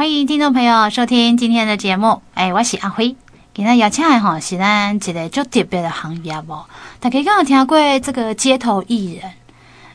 [0.00, 2.22] 欢迎听众朋友收听今天的节目。
[2.32, 3.16] 哎，我是阿辉，
[3.52, 6.64] 今天邀请的吼是咱一个就特别的行业哦。
[7.00, 9.30] 大家刚有听过这个街头艺人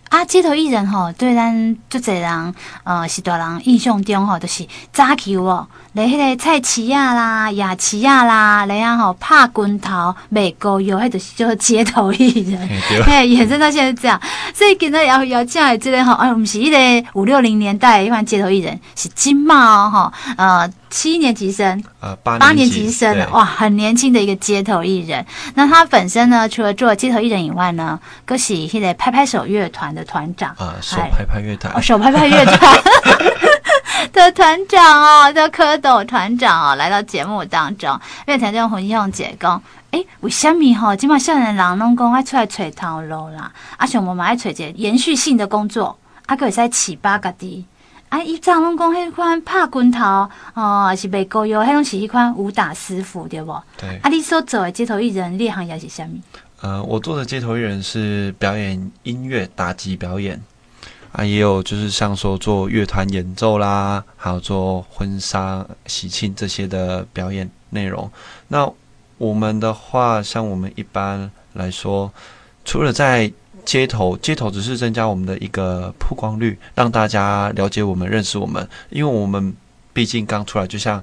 [0.09, 0.23] 啊？
[0.23, 5.67] 街头艺人吼，对咱就这人呃，是大人印象中哈，就是早球哦。
[5.95, 12.69] 来，迄个菜市仔啦、夜市仔啦，来啊吼拍拳头、卖膏药，迄就是叫街头艺人。
[13.05, 14.19] 嘿，也真到现在这样，
[14.53, 16.77] 所以今日要要讲的这个吼，哎，我们是一个
[17.13, 25.25] 五六零年代一款街头艺人，是金马哦，呃，七年级生，呃，八八年级生，哇，很年轻的一个街头艺人。
[25.53, 32.59] 那他本身呢，除了做街头艺人以外呢，更是迄个拍拍手乐团的团长啊，手拍拍乐团，哦，手拍拍乐团。
[34.13, 43.51] 的团长哦，的蝌蚪团长哦，来到节目当中，因为听众洪一红姐讲，诶，为什么吼，今嘛少年人拢讲爱出来找头路啦？
[43.77, 47.65] 啊，像我们爱找一个延续性的工作，啊，可以使启发家己。
[48.09, 53.61] 啊，伊早拢讲迄款拍拳头哦，还是卖膏药，迄种是一款武打师傅，对无？
[53.77, 53.97] 对。
[54.03, 56.15] 啊，你所做的街头艺人，你行业是什么？
[56.61, 60.41] 呃，我做的街头艺人是表演音乐打击表演。
[61.15, 68.11] 啊，也有就是像说做乐团演奏啦，还有做婚纱喜庆这些的表演内容。
[68.49, 68.69] 那
[69.17, 72.11] 我们的话，像我们一般来说，
[72.65, 73.31] 除了在
[73.63, 78.67] 街头，街头只是增加我们的一个曝光率，让大家了解我们、认识我们。
[78.89, 79.55] 因为我们
[79.93, 81.01] 毕竟刚出来，就像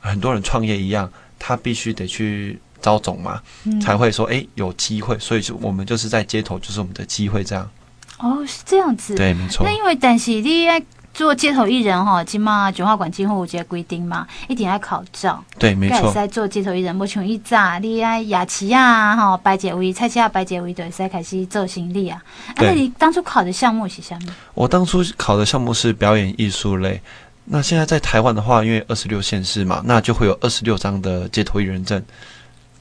[0.00, 1.08] 很多人创业一样，
[1.38, 5.16] 他必须得去招总嘛，嗯、才会说诶有机会。
[5.20, 7.70] 所以就我们就是在街头，就是我们的机会这样。
[8.18, 9.14] 哦，是这样子。
[9.14, 9.64] 对，没错。
[9.64, 15.42] 那因为但是你爱做街头艺人哈，起码彰化馆今后有这个规定嘛，一定要考照。
[15.58, 16.12] 对，没错。
[16.12, 22.22] 在做街头艺人，不像以前你爱雅琪啊，哈，摆街位、菜市啊，摆街位，对，才开始做行李啊。
[22.56, 22.68] 对。
[22.68, 24.32] 那你当初考的项目是什么？
[24.54, 27.00] 我当初考的项目是表演艺术类。
[27.46, 32.02] 那现在在台湾的话，因为二十六县市嘛，那就会有二十六张的街头艺人证。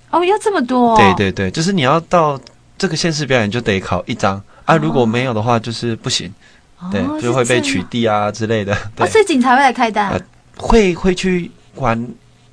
[0.10, 0.98] 哦，要这么多？
[0.98, 2.38] 对对对，就是你要到
[2.78, 4.42] 这个县市表演，就得考一张。
[4.66, 6.34] 啊，如果没有的话，就是不行，
[6.80, 8.76] 哦、对，就会被取缔啊之类的。
[8.96, 10.20] 对，哦、所以警察会来开单，呃、
[10.58, 12.08] 会会去管，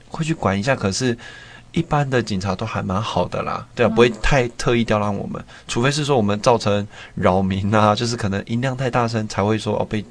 [0.08, 0.76] 会去管一下。
[0.76, 1.16] 可是，
[1.72, 10.04] 一般的警察都还蛮好的啦，对啊，不会太特意刁难我们，嗯、除非是说我们造成扰民啊，就是可能音量太大声才会说哦被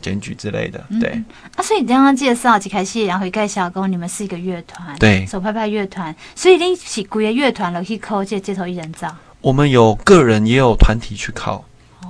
[0.00, 0.82] 检举之类的。
[0.98, 1.24] 对、嗯、
[1.56, 9.14] 啊，所以你刚刚介绍一开始，然后一开始跟你们是一个乐团，对，手拍拍乐团，所以恁是几个乐团了去考这街头艺人照。
[9.44, 11.62] 我们有个人也有团体去考，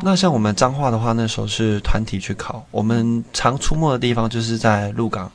[0.02, 2.64] 那像我们彰化的话，那时候是团体去考。
[2.70, 5.28] 我们常出没的地方就是在鹿港，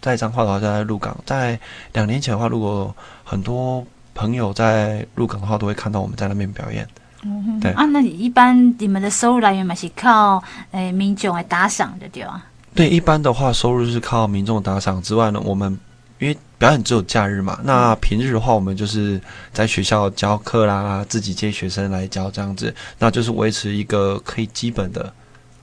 [0.00, 1.16] 在彰化的话就在鹿港。
[1.24, 1.56] 在
[1.92, 2.92] 两年前的话，如果
[3.22, 6.84] 很多朋友在鹿港的话，都会看到我们在那边表演。
[7.22, 10.42] 嗯哼，对啊，那你一般你们的收入来源嘛是靠
[10.72, 12.44] 诶民众来打赏的对吧？
[12.74, 15.78] 对，一般的话收入是靠民众打赏之外呢，我们。
[16.20, 19.20] 因为表演只有假日嘛，那平日的话，我们就是
[19.52, 25.12] 在学校教课啦，自己接学生来教这样子，那就是维持一个可以基本的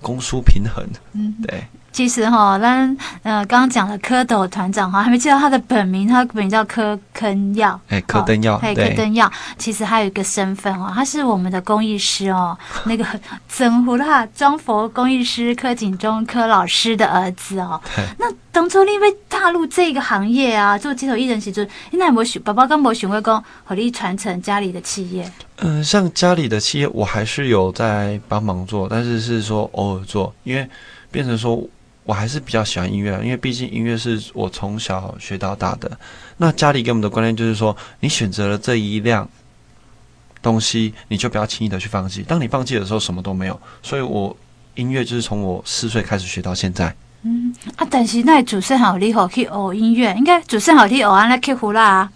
[0.01, 0.83] 供需平衡。
[1.13, 1.63] 嗯，对。
[1.97, 9.27] 其实哈，那呃，刚刚讲了蝌蚪团长哈，还没介绍他的本名，他本名叫柯坑耀，哎，柯登耀，嘿，柯登耀。
[9.57, 13.03] 其实还有一个身份哦，他是我们的工艺师哦，那个
[13.49, 17.81] 曾胡啦装佛工艺师柯景忠柯老师的儿子哦。
[18.19, 25.23] 那当初你为踏入这个行业啊，做街头艺人时就，你那有没有想爸爸跟我选过讲，和你传承家里的企业？
[25.61, 30.69] 嗯、呃，像家里的企业，我还是有在帮忙做，但是是说偶尔做，因为
[31.09, 31.59] 变成说。
[32.07, 35.99] 我还是比较喜欢音乐，因为毕竟音乐是我从小学到大的。
[36.37, 39.29] 那家里给我们的观念就是说，你选择了这一辆
[40.41, 42.23] 东西，你就不要轻易的去放弃。
[42.23, 43.59] 当你放弃的时候，什么都没有。
[43.83, 44.35] 所以我
[44.75, 46.95] 音乐就是从我四岁开始学到现在。
[47.23, 52.09] 嗯啊，但是那主持好厉害，去学音乐，应该主持好去学啊，那克服啦。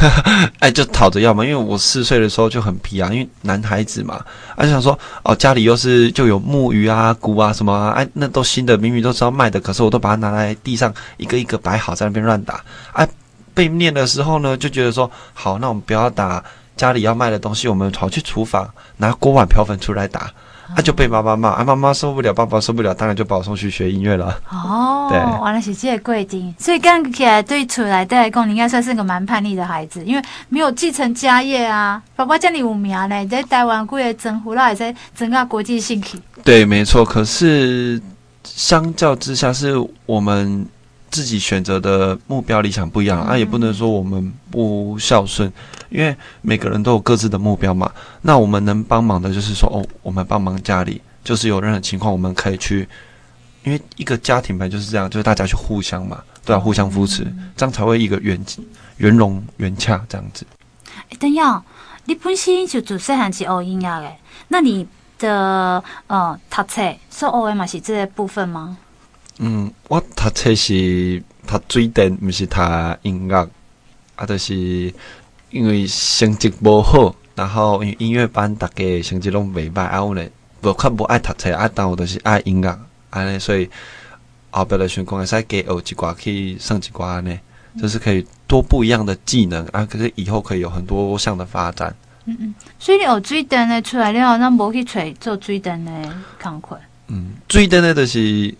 [0.60, 4.14] 哎，就讨着要嘛，因为我四岁的时候就很皮啊，因为男孩子嘛，
[4.54, 12.62] 啊、且想说哦，家里又是就有木鱼啊、鼓啊什么啊，哎，那都新的，明明都知道卖的，可是我都把它拿来地上一个一个摆好，在那边乱打。
[12.92, 13.08] 哎，
[13.52, 16.42] 被念的时候呢，就觉得说好，那我们不要打
[16.76, 20.30] 家里要卖的东西，我们跑去厨房拿锅碗瓢盆出来打。
[20.74, 24.38] 他、啊、就被妈妈骂，啊妈妈受不了，爸爸受不了，当然就把我送去学音乐了。
[24.50, 32.02] 哦，对，原来是这个规定，所以刚起来对出来对来讲，你应该算是个蛮叛逆的孩子，因为没有继承家业啊。
[32.16, 36.18] 爸爸叫你有名呢，在台湾过的生活，也在整个国际性去。
[36.42, 37.04] 对，没错。
[37.04, 38.00] 可是
[38.44, 39.74] 相较之下，是
[40.06, 40.66] 我们。
[41.10, 45.52] 自己选择的目标理想不一样，那、也不能说我们不孝顺，
[45.94, 47.90] 因为每个人都有各自的目标嘛。
[48.20, 52.88] 那我们能帮忙的就是说，哦，我们帮忙家里，就是有任何情况，我们可以去
[53.62, 58.38] 因为一个家庭本来就是这样，就是大家去互相嘛，对啊，互相扶持，嗯、这样才会一个圆
[58.96, 60.44] 圆融圆洽这样子。
[61.08, 61.62] 哎，等一下，
[62.06, 64.12] 你本身就做细汉是学音乐的，
[64.48, 64.86] 那你
[65.18, 68.76] 的呃读册所学的嘛是这个部分吗？
[69.38, 72.60] 嗯，我读册是读水电，不是读
[73.02, 73.48] 音乐，
[74.16, 74.92] 啊，就是
[75.54, 80.20] 因为成绩无好，然后因为音乐班大家成绩拢袂歹，啊，我呢
[80.62, 82.76] 无较无爱读册，啊，但我就是爱音乐。
[83.10, 83.70] 安尼，所以
[84.50, 87.38] 后边的选工会使给学几挂去上几挂呢，
[87.80, 91.94] 就是可以多不一样的技能啊，可是以后可以有很多项的发展。
[92.24, 95.92] 嗯嗯，所以你学水电的出来了，那无去找做水电的
[96.42, 96.76] 工课。
[97.06, 98.52] 嗯，水电的就是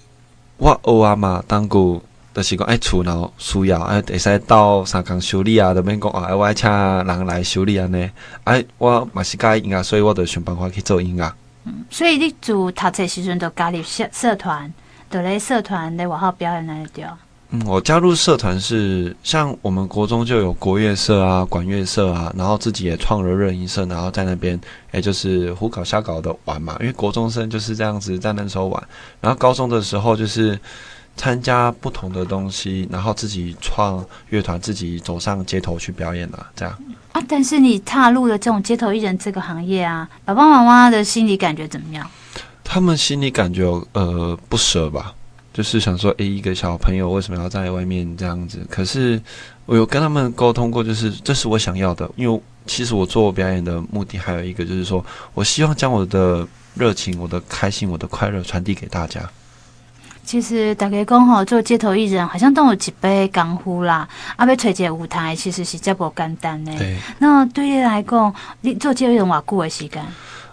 [0.58, 2.00] 我学啊嘛，当过
[2.34, 8.10] 就是讲爱厝闹需要，哎，会使到三工修理啊，都免讲啊，我爱请人来修理安尼。
[8.42, 11.32] 哎，我嘛是介意音乐，所以我就想办法去做音乐。
[11.64, 14.70] 嗯，所以你做读册时阵就加入社社团，
[15.08, 17.04] 就咧社团咧外号表演那对。
[17.50, 24.60] 嗯，我加入社团是像我们国中就有国乐社啊、管乐社啊，然后自己也创了热音社，然后在那边
[24.92, 26.76] 也就是胡搞瞎搞的玩嘛。
[26.80, 28.82] 因为国中生就是这样子在那时候玩，
[29.20, 30.58] 然后高中的时候就是
[31.16, 36.76] 参加不同的东西，然后自己创乐团，自己走上街头去表演啊，这样。
[37.12, 37.22] 啊！
[37.28, 42.08] 但是你踏入了这种街头艺人这个行业啊，爸爸妈妈的心理感觉怎么样？
[42.64, 45.14] 他们心里感觉呃不舍吧，
[45.52, 48.66] 就是想说，诶，一个小朋友为什么要在外面这样子？
[48.68, 49.20] 可是
[49.66, 56.44] 我有跟他们沟通过，就是这是我想要的，因为其实我做表演的目的还有一个，就是说我希望将我的
[56.74, 59.20] 热情、我的开心、我的快乐传递给大家。
[60.24, 66.74] 其实大家讲吼，做街头艺人好像都有几杯功夫啦，啊，要找一个舞台其实是真不简单的。
[66.76, 66.96] 对。
[67.18, 70.02] 那对你来讲，你做街头艺人偌久的时间？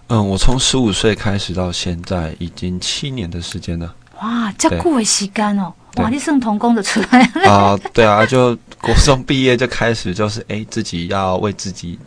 [0.08, 3.94] 嗯，我从十五岁开始到现在，已经七年的时间了。
[4.20, 5.72] 哇，这久的时间哦！
[5.96, 7.50] 哇，你算童工的出来了。
[7.50, 11.98] 啊，对啊，就国中毕业就开始，就是哎，自己要为自己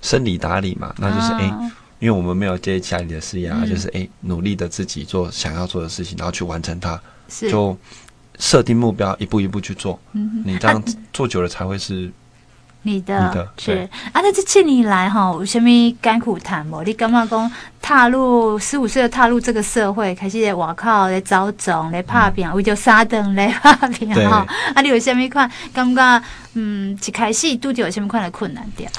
[0.00, 1.46] 生理打理嘛，那就是哎。
[1.48, 1.70] 啊
[2.04, 7.74] 因为我们没有接家里的事业啊，嗯、就是哎，努力的自己做想要做的事情，然后去完成它，是就
[8.38, 9.98] 设定目标，一步一步去做。
[10.12, 10.84] 嗯，你这样
[11.14, 12.12] 做久了才会是
[12.82, 13.26] 你的。
[13.26, 15.70] 你的是啊，那这七年来哈，有什么
[16.02, 16.82] 甘苦谈不？
[16.82, 24.46] 你刚刚讲踏入十五岁的踏入这个社会，开始在外口来找种来拍片，为叫三等来拍片哈。
[24.74, 25.50] 啊，你有什么款？
[25.72, 26.22] 感觉
[26.52, 28.90] 嗯，一开始都就有什么款的困难点？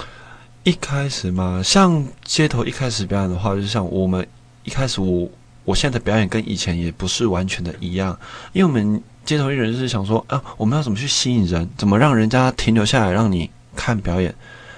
[0.65, 4.27] 一开始嘛，像街头一开始表演的话，就像我们
[4.63, 5.29] 一开始我
[5.63, 8.17] 我现在的表演跟以前也不是完全的一样，
[8.51, 14.33] 因为我们街头艺人就是想说啊，我们要怎么去吸引人，怎么让人家停留下来让你看表演？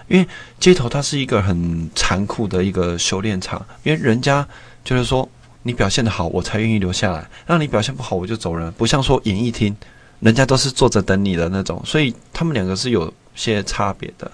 [0.09, 0.27] 因为
[0.59, 4.45] 街头它是一个很残酷的一个修炼场，因为人家
[4.83, 5.27] 就是说
[5.63, 8.69] 你表现得好，我才愿意留下来；让你表现不好，我就走人。
[8.73, 9.73] 不像说演艺厅，
[10.19, 14.29] 人家都是坐着等你的那种，所以他们两个是有些差别的。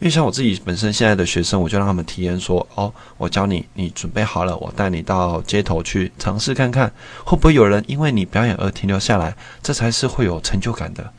[0.00, 6.88] 因为像我自己本身现在的学生，我就让他们体验说：“哦，我教你，你准备好了，我带你到街头去尝试看看，
[7.24, 11.12] 会不会有人因为你表演而停留下来，这才是会有成就感的。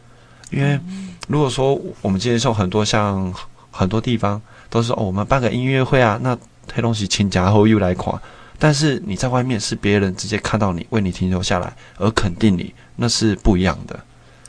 [0.49, 0.79] 因为
[1.27, 3.33] 如果说我们接受很多像
[3.69, 6.37] 很多地方都是哦，我们办个音乐会啊，那
[6.73, 8.17] 黑东西请假后又来垮，
[8.57, 13.99] 但是你在外面是别人直接看到你为你停留下来而肯定你，那是不一样的。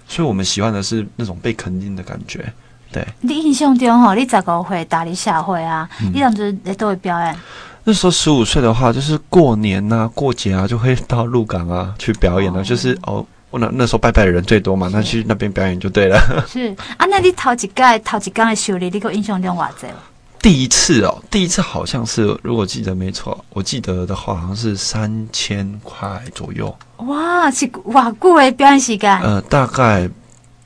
[0.07, 2.45] 所以我们喜欢的是那种被肯定的感觉。”
[2.93, 7.37] 对，你印象中吼，你十五岁大理社会啊，嗯、你当时在都会表演。
[7.85, 12.61] 那时候十五岁的话，就是过年呐、啊、过节啊，就会到鹿港啊 去表演了。
[12.61, 16.21] 哦就是哦，我那那时候拜拜的人最多嘛，是那去那边表演就对了。
[16.47, 17.69] 是啊，那你头一届
[18.05, 19.87] 头一届的修理，你个印象中偌济？
[20.43, 26.75] 第一次哦，第一次好像是，如果记得没错，我记得的话好像是三千块左右。
[27.07, 29.19] 哇，是偌久的表演时间？
[29.21, 30.09] 呃，大概。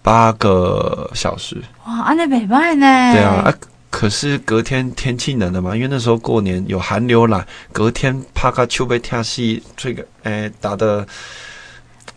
[0.05, 1.57] 八个小时
[1.87, 2.87] 哇，安尼袂歹呢。
[3.15, 3.55] 对啊，啊，
[3.89, 7.43] 可是隔天天气冷了嘛，因为那时候过年有寒流来，
[7.73, 11.07] 隔天怕个秋被天气这个诶打的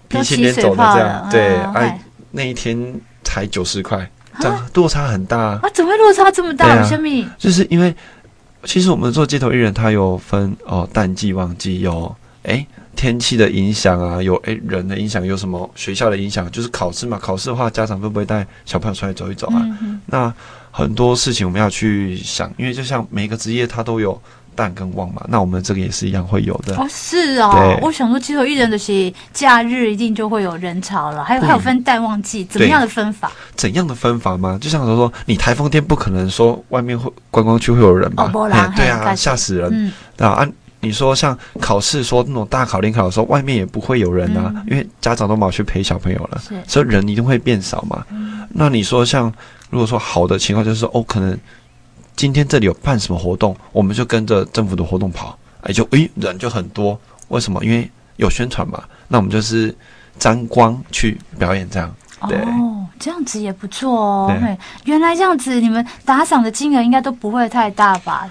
[0.09, 1.97] 鼻青脸肿的这样，对，哎、
[2.31, 2.77] 那一天
[3.23, 4.05] 才九十块，
[4.41, 5.61] 这样落差很大啊！
[5.73, 6.81] 怎么会落差这么大？
[6.81, 7.29] 为什么？
[7.37, 7.95] 就是因为
[8.65, 12.13] 其实我们做街头艺人，他有分哦淡季旺季有
[12.43, 12.67] 诶。
[12.97, 16.51] 天气的影响啊，有诶人的影响，有什么学校的影响？
[16.51, 19.61] 就是考试嘛，考试的话，家长会不会带小朋友出来走一走啊？
[19.81, 20.33] 嗯、那
[20.71, 24.19] 很多事情我们要去想，因为就像每个职业它都有
[24.55, 26.75] 淡跟旺嘛，那我们这个也是一样会有的。
[26.75, 33.31] 哦，是哦，我想说街头艺人的是假日一定就会有人潮了，还有还有分淡旺季，怎么样的分法？
[33.55, 34.57] 怎样的分法吗？
[34.59, 38.31] 就像说说，你台风天不可能说外面会观光区会有人吧？
[38.33, 39.69] 哦、对啊，吓死人。
[39.71, 40.47] 嗯、啊。
[40.79, 48.05] 你说像考试说那种大考联考的时候，外面也不会有人啊，嗯、因为家长都跑去陪小朋友了，所以人一定会变少嘛。
[48.11, 49.31] 嗯、那你说像
[49.69, 51.37] 如果说好的情况就是说哦，可能
[52.15, 57.63] 今天这里有办什么活动，我们就跟着政府的活动跑，哎，就诶人就很多，为什么？
[57.65, 58.83] 因为有宣传嘛。
[59.07, 59.75] 那我们就是
[60.19, 61.93] 沾光去表演这样。
[62.27, 64.35] 对哦，这样子也不错哦。
[64.39, 68.27] 对，原来这样子，你们打赏的金额应该都不会太大吧？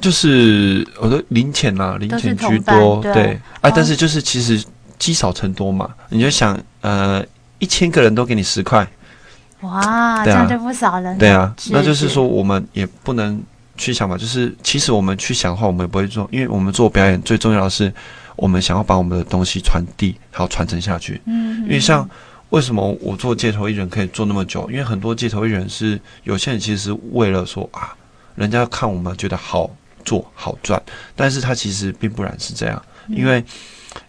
[0.00, 3.00] 就是我说零钱啦，零钱居多。
[3.02, 4.62] 对，对，哎，但是就是其实
[4.98, 5.88] 积少成多嘛。
[6.10, 7.24] 你就想，呃，
[7.58, 8.86] 一千个人都给你十块，
[9.60, 11.16] 哇，这样就不少人。
[11.18, 13.42] 对啊，那就是说我们也不能
[13.76, 14.16] 去想嘛。
[14.16, 17.92] 就是其实我们去想的话，我们也不会做，因为我们做表演最重要的是，
[18.36, 21.20] 我们想要把我们的东西传递还有传承下去。
[21.26, 22.08] 嗯，因为像。
[22.50, 24.70] 为什么我做街头艺人可以做那么久？
[24.70, 27.92] 因为很多街头艺人是有些人其实是为了说啊，
[28.36, 29.68] 人家看我们觉得好
[30.06, 30.82] 做好赚，
[31.14, 33.44] 但是它其实并不然是这样，因为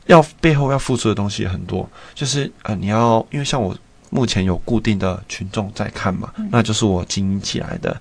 [0.06, 3.76] 要背后要付出的东西也很多，就是呃你要因为像我
[4.10, 8.00] 目前有固定的群众在看嘛，那就是我经营起来的，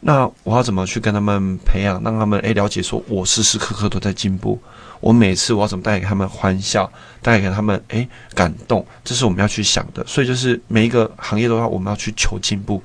[0.00, 4.58] 那我要怎么去跟他们培养，让他们诶了解说我时时刻刻都在进步。
[5.00, 6.88] 我每次我要怎么带给他们欢笑，
[7.20, 10.06] 带给他们诶感动，这是我们要去想的。
[10.06, 12.80] 所以就是每一个行业的话，我们要去求进步。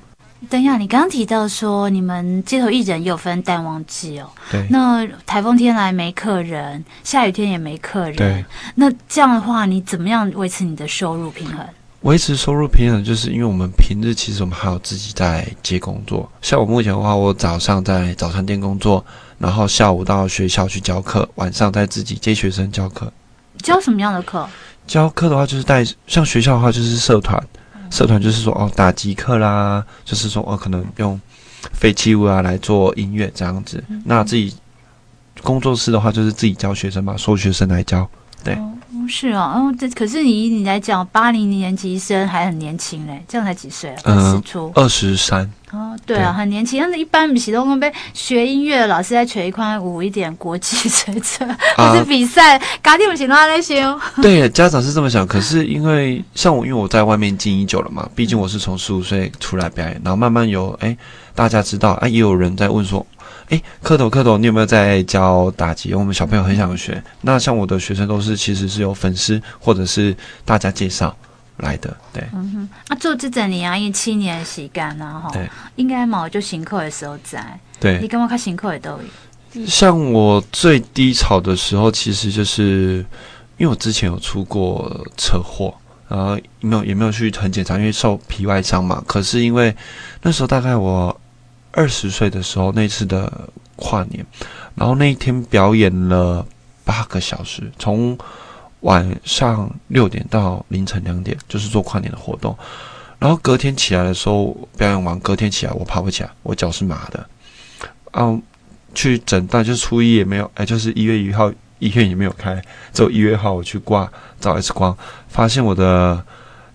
[0.48, 4.30] 等一下，你刚刚提到说你们街头艺人有分淡旺季哦。
[4.50, 4.66] 对。
[4.70, 8.16] 那台风天来没客人，下雨天也没客人。
[8.16, 8.44] 对。
[8.74, 11.66] 那这样的话，你怎么样维持你的收入平衡？
[12.02, 16.30] 维持收入平衡，就是因为我们平日其实我们还有自己在接工作。
[16.40, 19.04] 像我目前的话，我早上在早餐店工作。
[19.38, 23.12] 然后下午到学校去教课，晚上再自己接学生教课。
[23.58, 24.48] 教什么样的课？
[24.84, 27.40] 教课的话就是带，像学校的话就是社团，
[27.90, 31.20] 社团就是说哦打击课啦，就是说哦可能用
[31.72, 33.82] 废弃物啊来做音乐这样子。
[33.88, 34.54] 嗯、那自己
[35.42, 38.08] 工作室的话就是自己教学生嘛，收学生来教，
[38.44, 38.54] 对。
[38.54, 38.72] 哦
[39.08, 44.02] 是啊，哦，这可是你你来讲，八零年级生还很年轻嘞，这样才几岁啊？
[44.04, 45.50] 二十出，二十三。
[45.70, 46.80] 哦，对啊，对很年轻。
[46.80, 54.00] 但是一般比都跟被学音乐的老师在学一块舞一点国际水准，或是比赛，搞定不行的话那些哦。
[54.22, 55.26] 对，家长是这么想。
[55.26, 60.96] 可是因为像我，因为我在外面经营久了嘛，毕竟我是从十五岁出来表演，然后慢慢有哎，
[61.34, 63.06] 大家知道啊，也有人在问说。
[63.48, 65.94] 哎，蝌蚪蝌蚪，你有没有在教打击？
[65.94, 67.02] 我们小朋友很想学。
[67.22, 70.14] 那像我的学生都是，其实是有粉丝或者是
[70.44, 71.16] 大家介绍
[71.56, 71.96] 来的。
[72.12, 77.58] 对，嗯哼，啊，做这整年啊，一七年的时间啊，哈，对，应该嘛，就辛苦的时候在。
[77.80, 79.66] 对，你跟我看辛苦的都有。
[79.66, 83.02] 像我最低潮的时候，其实就是
[83.56, 85.74] 因为我之前有出过车祸，
[86.06, 89.02] 然后没有也没有去很检查，因为受皮外伤嘛。
[89.06, 89.74] 可是因为
[90.20, 91.18] 那时候大概我。
[91.70, 93.30] 二十岁的时候，那次的
[93.76, 94.24] 跨年，
[94.74, 96.44] 然后那一天表演了
[96.84, 98.18] 八个小时，从
[98.80, 102.56] 晚上六点到凌晨两点，就是做跨年的活动。
[103.18, 107.24] 然后隔天起来的时候，表演完，隔天起来我爬不起来，我脚是麻的。
[108.12, 108.40] 然后，
[108.94, 112.60] 去诊断，就是初一也没有，哎，就是一月一号医院也没有开，
[112.92, 114.10] 只有一月号我去挂
[114.40, 114.96] 照 X 光，
[115.28, 116.24] 发现我的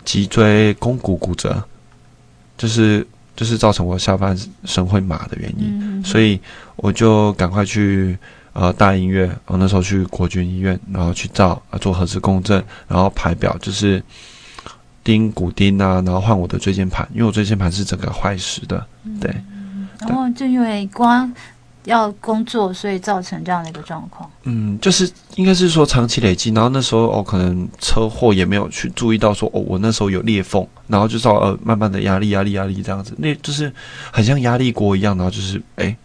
[0.06, 1.64] 脊椎肱骨骨折，
[2.58, 3.06] 就是。
[3.36, 6.40] 就是造成我下半身会麻的原因，嗯、所以
[6.76, 8.18] 我就赶快去
[8.54, 14.02] 呃大医院，我那时候去国军医院，然后去照啊做核磁共振，然后排表就是
[15.04, 18.86] 钉骨钉啊，然后换我的椎间盘，因为我椎间盘是整个坏死的，
[19.20, 19.30] 对。
[19.52, 21.34] 嗯、然后就因为光。
[21.86, 24.30] 要工作，所以造成这样的一个状况。
[24.44, 33.72] 嗯，就是应该是说长期累积，然后那时候哦，可能车祸也没有去注意到说哦，我那时候有裂缝，然后就造呃慢慢的压力压力压力这样子，那就是
[34.12, 35.96] 很像压力锅一样，然后就是哎，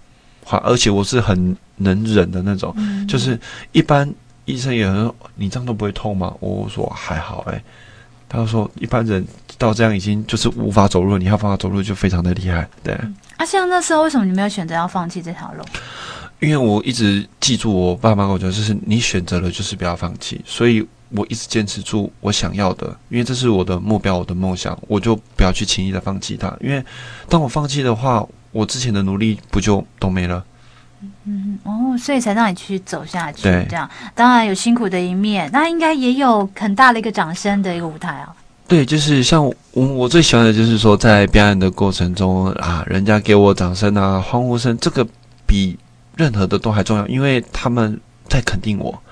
[0.49, 3.39] 而且我是很能忍的那种，嗯、就是
[3.73, 4.13] 一般
[4.45, 6.35] 医生也很说你这样都不会痛吗？
[6.41, 7.63] 我说还好哎，
[8.29, 9.25] 他说一般人
[9.59, 12.95] 到这样已经就是无法走路，你要办法走路就非常的厉害，对。
[13.01, 15.65] 嗯啊，像那时候为什么你没有选择要放弃这条路？
[16.41, 26.55] 因为我一直记住我爸妈跟我讲，就是你选择了就是不要放弃，所以我一直坚持住我想要的，因为这是我的目标，我的梦想，我就不要去轻易的放弃它。
[26.61, 26.85] 因为
[27.29, 30.45] 当我放弃的话，我之前的努力不就都没了？
[31.25, 33.43] 嗯哦，所以才让你继续走下去。
[33.45, 38.35] 对，这样当然有辛苦的一面，那应该也有很大的一个掌声的一个舞台啊。
[38.69, 45.05] 对，就是像我，我最喜欢的就是说，在表演的过程中啊，人家给我掌声啊、欢呼声，这个
[45.47, 45.75] 比
[46.15, 47.99] 任何的都还重要，因为他们
[48.29, 49.03] 在肯定我，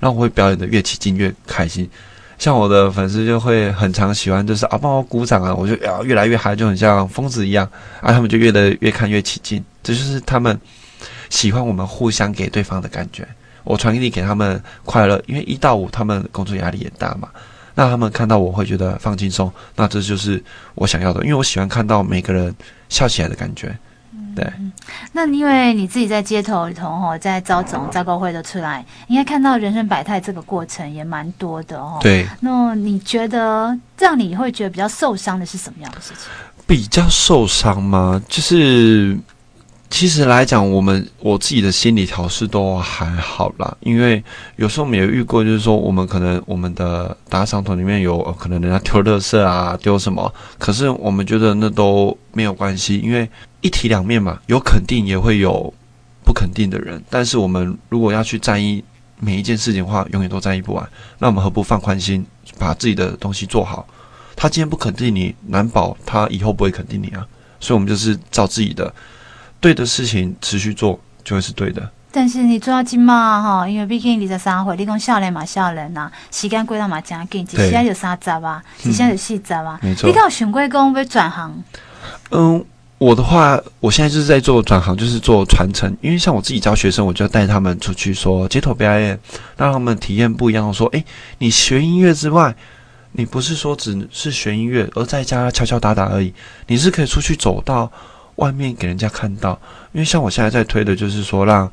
[0.00, 1.88] 让我会表演的越起劲越开心。
[2.36, 7.64] 像我的粉丝就会很常喜欢，就是啊，帮我鼓掌啊，我就啊越来越嗨，就很像疯子一样
[8.00, 10.60] 啊，他们就越来越看越起劲，这就是他们
[11.30, 13.24] 喜欢我们互相给对方的感觉。
[13.62, 17.28] 我传递给他们快乐，因为一到五他们工作压力也大嘛，
[17.74, 20.42] 那他们看到我会觉得放轻松，那这就是
[20.74, 22.54] 我想要的，因为我喜欢看到每个人
[22.88, 23.76] 笑起来的感觉。
[24.36, 24.52] 对，
[25.12, 31.98] 那因为你自己在街头里头哈，在招总招购会的出来，应该看到人生百态这个过程也蛮多的哦。
[32.00, 36.28] 对，那你觉得让你会觉得比较受伤的是什么样的事情？
[36.66, 38.20] 比较受伤吗？
[38.28, 39.16] 就是
[39.96, 44.20] 其实来讲，我们我自己的心理调试都还好啦，因为
[44.56, 53.30] 有时候我们也遇过，就是说我们可能我们的打赏团里面有可能人家丢垃圾啊，丢什么，可是我们觉得那都没有关系，因为。
[53.60, 55.72] 一体两面嘛，有肯定也会有
[56.24, 57.00] 不肯定的人。
[57.08, 58.82] 但是我们如果要去在意
[59.20, 60.86] 每一件事情的话，永远都在意不完。
[61.20, 62.26] 那我们何不放宽心，
[62.58, 63.86] 把自己的东西做好？
[64.34, 67.24] 他今天不肯定你，难保他以后不会肯定你啊。
[67.60, 68.92] 所以，我们就是照自己的
[69.64, 71.90] 对的事情持续做，就会是对的。
[72.12, 79.80] 但是你做到今嘛哈，因为毕竟你在三回，你讲少年嘛少年呐，时间过得嘛真紧，一下就三十啊，一下就四十啊。
[79.80, 80.06] 没错。
[80.06, 81.64] 你刚想过讲要转行？
[82.30, 82.62] 嗯。
[82.98, 85.94] 我的话，我现在就是在做转行，就是做传承。
[86.02, 89.18] 因为像我自己教学生，我就要带他们出去说街头表演，
[89.56, 90.72] 让他们体验不一样的。
[90.72, 91.04] 说，诶，
[91.38, 92.54] 你学音乐之外，
[93.12, 96.32] 你不是说只是学音乐，而在家敲敲打打而已。
[96.68, 97.90] 你是可以出去走到
[98.36, 99.60] 外面给人家看到。
[99.92, 101.70] 因为像我现在在推的，就是说让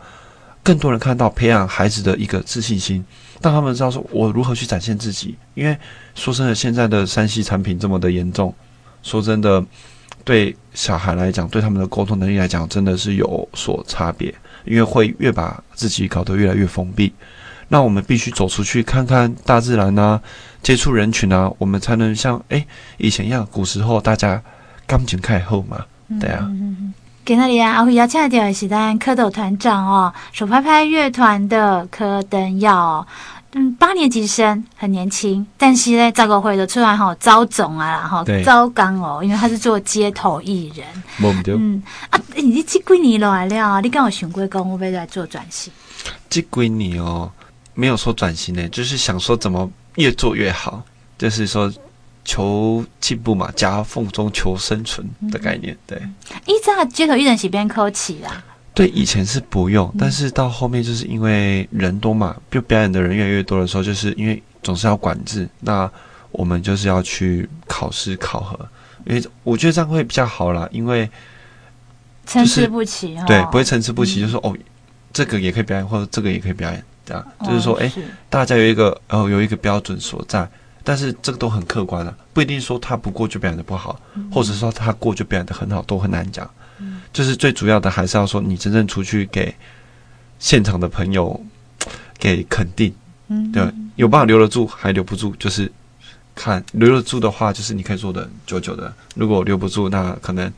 [0.63, 3.03] 更多人看到，培养孩子的一个自信心，
[3.41, 5.35] 让他们知道说我如何去展现自己。
[5.53, 5.77] 因为
[6.15, 8.53] 说真的，现在的 3C 产品这么的严重，
[9.03, 9.63] 说真的。
[10.23, 14.31] 对小孩来讲，对他们的沟通能力来讲，真的是有所差别，
[14.65, 17.11] 因为会越把自己搞得越来越封闭。
[17.69, 20.21] 那我们必须走出去看看大自然啊，
[20.61, 22.63] 接触人群啊，我们才能像诶
[22.97, 24.39] 以前一样，古时候大家
[24.85, 25.83] 感情开后嘛，
[26.19, 26.49] 对啊。
[27.23, 33.07] 给那里啊，阿辉邀请到的是咱蝌蚪团长哦，手拍拍乐团的柯登耀哦。
[33.53, 40.87] 嗯，八年级生很年轻，但是呢，这个会的出来哈招总啊，然后招刚哦，因为他是做街头艺人。
[41.47, 45.71] 嗯啊，你这几年来了，你刚好选贵公，会不会来做转型？
[46.29, 47.29] 这几年哦，
[47.73, 50.81] 没有说转型呢，就是想说怎么越做越好，
[51.17, 51.71] 就是说
[52.23, 55.77] 求进步嘛，夹缝中求生存的概念。
[55.87, 56.01] 对，
[56.45, 58.43] 一在街头艺人是边科起啦。
[58.73, 65.91] 对，以前是不用，但是到后面就是因为人多嘛，就表演的人越来越多的时候，就是因为总是要管制，那
[66.31, 68.57] 我们就是要去考试考核，
[69.05, 71.09] 因为我觉得这样会比较好啦，因为
[72.25, 74.55] 参差不齐，对，不会参差不齐，就是说哦，
[75.11, 77.91] 这个也可以表演，或者这个也可以表演，这样就是说，哎，
[78.29, 80.49] 大家有一个哦有一个标准所在，
[80.83, 83.99] 但是这个都很客观的，不一定说他不过就表演的不好，
[84.31, 86.49] 或者说他过就表演的很好，都很难讲。
[87.13, 89.53] 就是最主要的，还是要说你真正出去给
[90.39, 91.39] 现场的朋友
[92.17, 92.91] 给肯定，
[93.27, 95.71] 嗯，对，有办法留得住，还留不住，就是
[96.33, 100.51] 看留得住的话，就是你可以做的久久的；如果留不住，那可能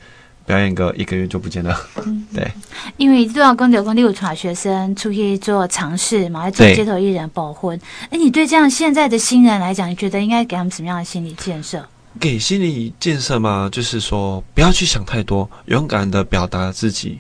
[0.46, 1.78] 表演个一个月就不见了。
[2.06, 2.52] 嗯，对，
[2.98, 7.80] 因为都要跟刘工六传学生出去做尝试嘛，来做街头艺人保婚。
[8.10, 11.86] 哎，你对这样现在的新人来讲，你觉得应该给他们什么样的心理建设？
[12.20, 17.20] 给心理建设嘛，就是说不要去想太多，勇敢的表达自己。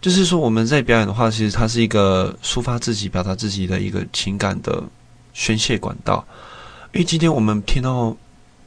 [0.00, 4.82] 就是说我们在表演的话，其实它是一个抒发自己、表达自己的一个情感的
[5.32, 6.22] 宣泄管道。
[6.92, 8.14] 因为今天我们听到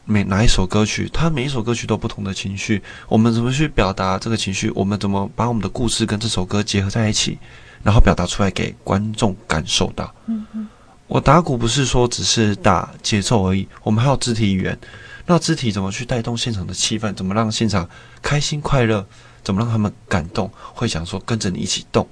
[0.10, 4.72] 每哪一首歌曲，它每一首歌曲都不同的情绪，我们怎么去表达这个情绪？
[4.74, 7.38] 我们怎么把我们的故事跟这首歌结合在一起，
[7.84, 10.16] 然后表达出来给观众感受到？
[10.28, 10.68] 嗯嗯。
[11.08, 14.80] 我打鼓不是说只是打节奏而已，我们还有肢体语言。
[15.26, 17.14] 那肢体怎么去带动现场的气氛？
[17.14, 17.88] 怎么让现场
[18.22, 19.06] 开心快乐？
[19.44, 20.50] 怎么让他们感动？
[20.74, 22.08] 会想说跟着你一起动，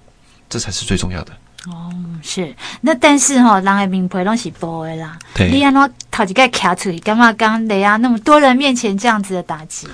[0.49, 1.31] 这才是最重要的。
[1.67, 2.53] 哦，是。
[2.81, 5.17] 那但是哈、哦，人的面皮拢是薄的啦。
[5.33, 5.49] 对。
[5.51, 7.97] 你安怎头一个卡出去，干嘛刚雷啊？
[7.97, 9.87] 那么多人面前这样子的打击。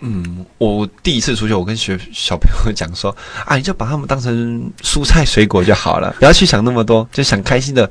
[0.00, 7.90] 嗯，我第一次出去，我跟学小朋友讲说 啊，你就把他们当成蔬菜水果就好了，不要去想那么多，就想开心的。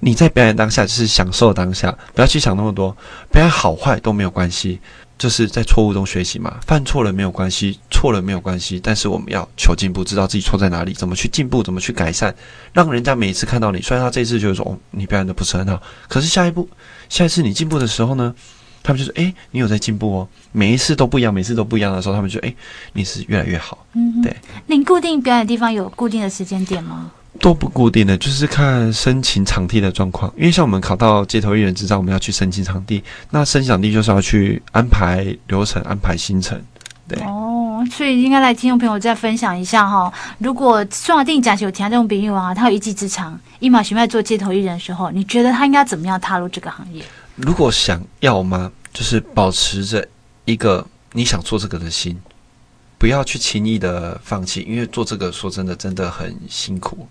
[0.00, 2.96] 你在表演当下就是享受当下，不要去想那么多，
[3.32, 4.78] 表演好坏都没有关系，
[5.18, 6.58] 就是在错误中学习嘛。
[6.66, 12.34] 犯错了没有关系，错了没有关系，但是我们要求进步，知道自己错在哪里，怎么去进步，怎么去改善，
[12.72, 16.68] 让人家每一次看到你，虽然他这一次就是说哦，你表演的不是很好，可是下一步，
[17.08, 18.34] 下一次你进步的时候呢，
[18.82, 22.54] 他们就说诶，你有在进步哦，每一次都不一样，每次都不一样的时候，他们就诶，
[22.92, 23.86] 你是越来越好。
[23.94, 24.36] 嗯，对。
[24.66, 27.10] 您固定表演的地方有固定的时间点吗？
[27.40, 30.32] 都不固定的，就是看申请场地的状况。
[30.36, 33.02] 因为像我们考到街头艺人执照，我们要去申请场地。
[33.30, 36.60] 那申请场地就是要去安排流程、安排行程。
[37.08, 40.12] 对哦，所以应该来听众朋友再分享一下哈。
[40.38, 47.02] 如果说不定假设有听这种朋友啊，他有一技之长，一马寻卖做街头艺人的时候，你觉得他应该怎么样踏入这个行业？
[47.36, 48.70] 如果想要吗？
[48.92, 50.04] 就是保持着
[50.44, 52.18] 一个你想做这个的心，
[52.98, 57.08] 不要去轻易的放弃，因为做这个说真的真的很辛苦。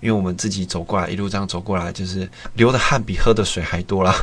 [0.00, 4.14] 因为我们自己走过来，一路这样走过来，就是流的汗比喝的水还多啦。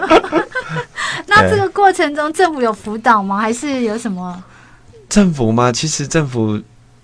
[1.28, 3.38] 那这个过程中，政府有辅导吗？
[3.38, 4.42] 还是有什么？
[5.08, 5.70] 政府吗？
[5.70, 6.58] 其实政府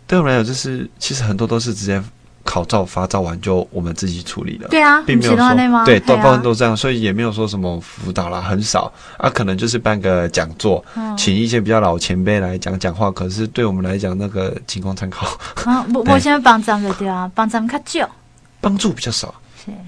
[0.07, 2.03] 对我们来讲，就是其实很多都是直接
[2.51, 4.67] 考照发照完就我们自己处理了。
[4.71, 13.09] 对啊，并没有说对，大部分都这样，所以也没有说什么辅导啦，很少啊，可能就是办个讲座，嗯、请一些比较老前辈来讲讲话。
[13.09, 15.29] 可是对我们来讲，那个仅供参考。
[15.65, 18.05] 啊，我 我现在帮咱们对啊，帮咱们较久，
[18.61, 19.33] 帮助比较少。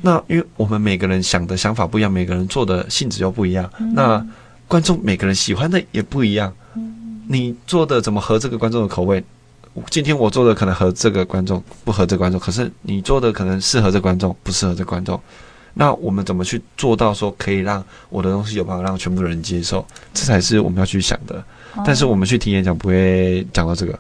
[0.00, 4.24] 那因为我们每个人想的想法不一样，每个人做的性质又不一样，嗯、那
[4.68, 6.52] 观众每个人喜欢的也不一样。
[6.76, 9.24] 嗯、你做的怎么合这个观众的口味？
[9.90, 12.40] 今天我做的可能和这个观众，不合这观众。
[12.40, 15.20] 可是你做的可能适合这观众，不适合这观众。
[15.74, 19.86] 那我们怎么去做到说可以让我的东西有办法让全部人接受？
[20.12, 21.42] 这才是我们要去想的。
[21.74, 23.98] 哦、但是我们去听演讲不会讲到这个。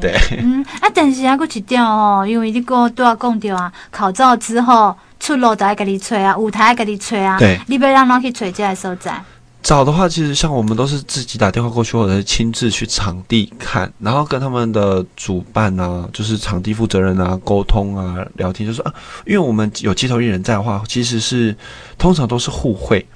[0.00, 9.22] 对，嗯，啊，但是啊，佫一点哦，因为你我都要讲到啊，考照之后出路都要给你吹啊，舞台要给你吹啊，对，你要让哪去吹这个所在？
[9.62, 18.94] 找的话，其实像我们都是自己打电话过去，或者是亲自去场地看，然后跟他们的主办啊，就是场地负责人啊沟通啊，聊天，就说啊，
[19.26, 21.54] 因为我们有街头艺人在的话，其实是
[21.98, 23.06] 通常都是互惠，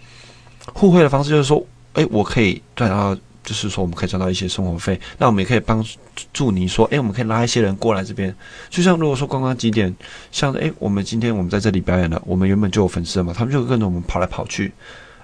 [0.72, 3.16] 互惠的方式就是说，哎，我可以赚到。
[3.44, 5.84] 就是说，我们可以赚到一些生活费，那我们也可以帮
[6.32, 8.32] 助你说，哎，我们可以拉一些人过来这边。
[8.70, 9.92] 就像如果说刚刚几点，
[10.30, 14.72] 像哎，我们今天我们在这里表演了，我们原本就有粉丝了嘛，他们就跟着我们跑来跑去。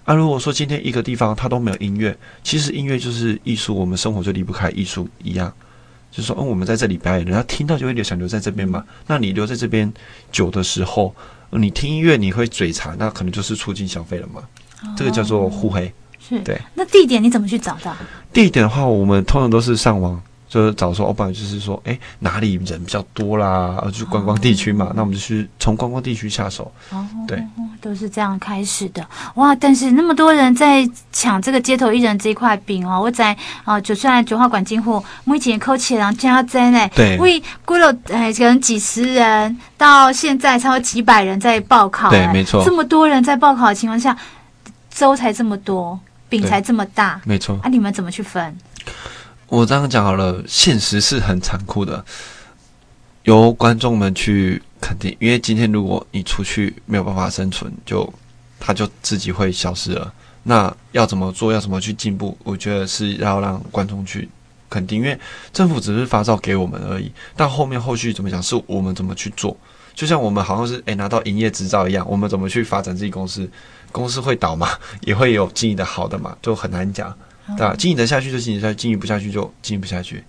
[0.08, 5.52] 啊，如果说今天一个地方它都没有音乐，其实音乐就是艺术，我们生活就离不开艺术一样。
[6.10, 8.82] 就是说，嗯，我们在这里表演，人家听到就会留想留在这边嘛。
[9.06, 9.92] 那你留在这边
[10.32, 11.14] 久的时候，
[11.50, 14.42] 你听音乐你会嘴馋，那可能就是促进消费了嘛。
[14.96, 15.92] 这个叫做互黑。
[16.18, 17.94] 是对，那地点你怎么去找到？
[18.32, 20.18] 地点的话，我们通常都是上网，
[20.48, 26.72] 就是找说，哦，不然就是说，哎，哪里人比较多啦，就观光地区嘛，哦、那我们就去从观光地区下手。
[26.92, 27.38] 哦，对，
[27.80, 29.06] 都是这样开始的。
[29.34, 44.16] 哇，但是那么多人在抢这个街头艺人这一块饼哦，我在啊，就算九号馆进户，目前扣起来加在内，对，为过了哎，可能几十人，到现在超过几百人在报考，对，没错，这么多人在报考的情况下，
[44.90, 45.98] 粥才这么多。
[46.30, 47.58] 饼才这么大，没错。
[47.62, 48.54] 啊，你们怎么去分？
[49.46, 52.04] 我这样讲好了，现实是很残酷的，
[53.22, 55.16] 由观众们去肯定。
[55.20, 58.12] 因为今天如果你出去没有办法生存，就
[58.58, 60.12] 它就自己会消失了。
[60.42, 61.52] 那要怎么做？
[61.52, 62.36] 要怎么去进步？
[62.44, 64.28] 我觉得是要让观众去
[64.70, 65.18] 肯定，因为
[65.52, 67.10] 政府只是发照给我们而已。
[67.36, 69.56] 但后面后续怎么讲，是我们怎么去做？
[69.94, 73.50] 就像我们好像是诶拿到营业执照一样，我们怎么去发展自己公司？
[73.90, 74.68] 公司会倒嘛，
[75.00, 77.12] 也会有经营的好的嘛，就很难讲，
[77.56, 77.74] 对吧？
[77.76, 80.22] 经营得下去就经营下去，经营不下去就经营不下去。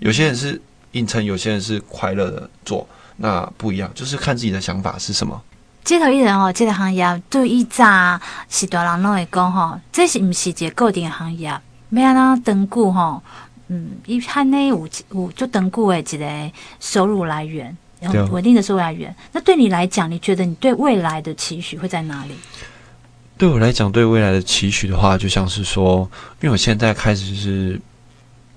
[0.00, 0.60] 有些人是
[0.92, 2.86] 硬撑，有些人是快乐的做，
[3.16, 5.40] 那不一样，就是看自己的想法是什么。
[5.84, 11.48] 街头艺人哦，这个行业对一扎是大人拢会讲吼，这是不是一个固定的行业？
[11.90, 13.22] 要安怎长久吼？
[13.68, 19.14] 嗯，一看呢有有就长久的一个收入来源，然后稳定的收入来源。
[19.32, 22.34] 那对你来讲，你觉得你对未来的期许会在哪里？
[23.38, 26.08] 对我来讲，对未来的期许的话，就像是说，
[26.40, 27.80] 因为我现在开始是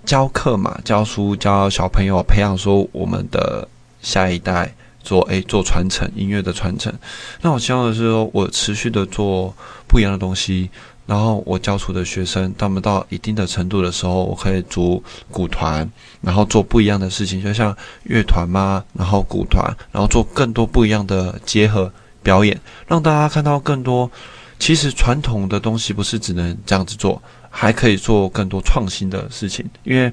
[0.06, 3.68] 教课嘛，教书教小朋友，培养说我们的
[4.02, 6.94] 下一代做诶做传承音乐的传承。
[7.42, 9.54] 那我希望的是说，我持续的做
[9.88, 10.70] 不一样的东西，
[11.06, 15.90] 然后我教出的学生，他们到一定的程度的时候，我可以组鼓团，
[16.22, 24.10] 然后做不一样的事情，就像乐团嘛，然后鼓团，然后做更多不一样的结合表演，让大家看到更多。
[24.60, 29.66] 其实传统的东西不是只能这样子做，还可以做更多创新的事情。
[29.86, 30.12] 因为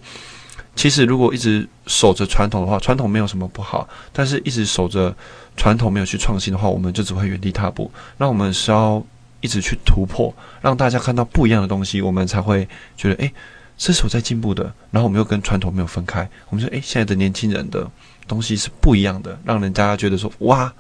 [0.77, 5.13] 其实如果一直守着传统的话，传统没有什么不好，但是一直守着
[5.57, 7.91] 传统没有去创新的话，我们就只会原地踏步。
[8.19, 9.03] 那我们是要
[9.41, 13.33] 一直去突破，让大家看到不一样的东西，我们才会觉得，诶，
[13.79, 14.65] 这是我在进步的。
[14.91, 17.91] 然后我们又跟传统没有分开，我们说，诶，现在的年轻人的
[18.29, 20.73] 东西是不一样的，让人家觉得说，哇。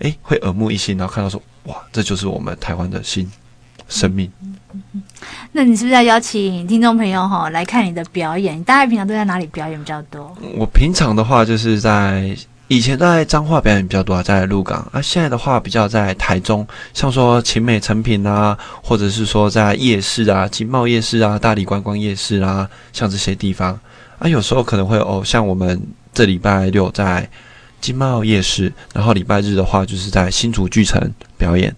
[0.00, 3.30] 诶，会耳目一新，然后看到说，哇，这就是我们台湾的新
[3.88, 4.30] 生命。
[4.42, 5.02] 嗯嗯嗯。
[5.52, 8.58] 那你是不是要邀请听众朋友哈来看你的表演？
[8.58, 10.36] 你大概平常都在哪里表演比较多？
[10.56, 12.36] 我平常的话就是在
[12.68, 15.00] 以前在彰化表演比较多，在鹿港啊。
[15.00, 23.78] 现在的话比较在台中，像说勤美成品啊，或者是说在夜市啊，经贸夜市啊，大理观光夜市啊，像这些地方
[24.18, 25.80] 啊，有时候可能会哦，像我们
[26.12, 27.28] 这礼拜六在
[27.80, 31.74] 金茂夜市，然后礼拜日的话就是在新竹巨城表演。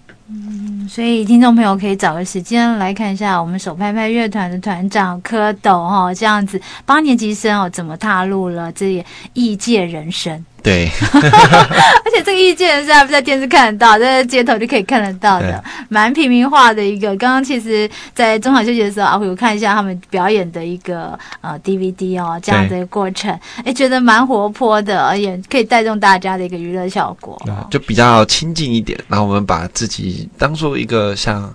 [0.88, 10.44] 所以听众朋友可以找个时间来看一下我们手拍拍乐团的团长蝌蚪哈，这样子八年级生哦，怎么踏入了这异界人生？
[10.66, 17.16] 对， 而且这个艺界人生还不在电视看得到，在街头就可以看得到的，蛮平民化的一个。
[17.18, 23.31] 刚刚其实，在中场休息的时候啊，我有看一下他们表演的一个呃 DVD 哦，这样的一个过程，
[23.64, 28.98] 哎，觉得蛮活泼的，而且可以带动大家的一个娱乐效果，就比较亲近一点。
[29.07, 31.55] 然后我们把自己当做一个像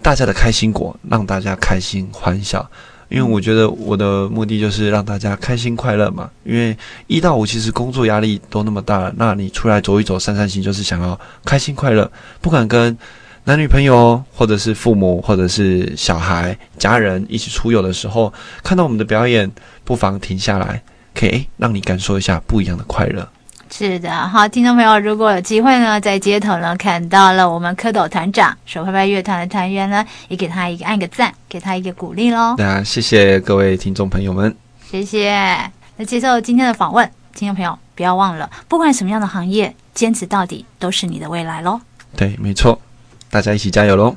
[0.00, 2.66] 大家的开心果，让大家开心欢笑。
[3.08, 6.30] 因为我觉得我的目的就是让大家开心快乐嘛。
[6.44, 12.10] 因为一到五其实工作压力都那么大，那你出来走一走、散散心，就是想要开心快乐。
[12.40, 12.96] 不管跟
[13.44, 18.32] 男女朋友，或者是父母，或者是小孩、家人一起出游的时候，
[18.64, 19.50] 看到我们的表演，
[19.84, 20.82] 不妨停下来，
[21.14, 23.28] 可以诶让你感受一下不一样的快乐。
[23.68, 32.54] 是的，好，听众朋友，如果有机会呢，在街头呢看到了我们蝌蚪团长手拍拍乐团的团员呢，也给他一个按个赞，给他一个鼓励喽。
[32.56, 34.54] 那谢谢各位听众朋友们，
[34.90, 35.70] 谢谢。
[35.96, 41.80] 那接受今天的访问，听众朋友不要忘了，不管什么样的行业，坚持到底都是你的未来喽。
[42.16, 42.80] 对，没错，
[43.30, 44.16] 大家一起加油喽。